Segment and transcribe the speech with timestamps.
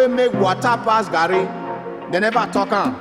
[0.00, 1.44] Wey make water pass garri,
[2.10, 2.94] they never talk am.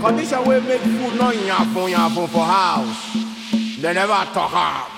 [0.00, 4.93] Condition wey make food no yafun yafun for house, they never talk am.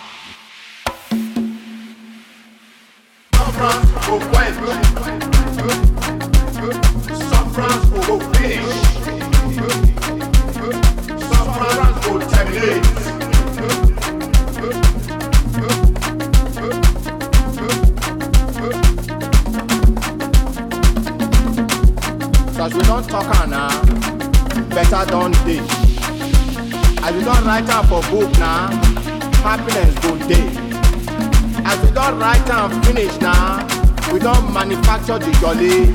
[32.10, 33.66] Don write am finish now,
[34.12, 35.86] we don manufacture the jolly.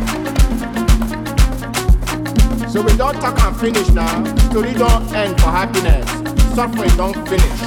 [2.69, 6.05] So we don talk am finish now, story don end for happiness,
[6.53, 7.61] suffering don finish.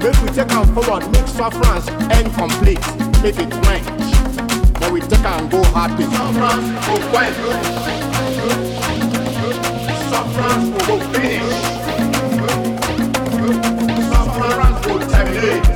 [0.00, 2.86] Make we take am forward, make sufferance end complete,
[3.20, 4.06] make it quench.
[4.78, 6.04] Then we take am go happy.
[6.04, 7.36] Sufferance go quench.
[10.12, 11.50] Sufferance go finish.
[14.12, 15.75] Sufferance go terminate.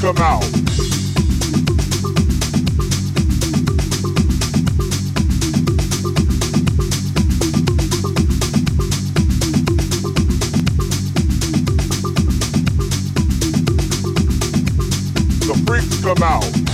[0.00, 0.40] Come out.
[15.46, 16.69] The freaks come out.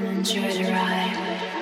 [0.00, 1.59] and enjoy the ride.